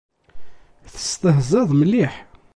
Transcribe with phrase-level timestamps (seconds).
[0.93, 2.13] Testehzaḍ mliḥ.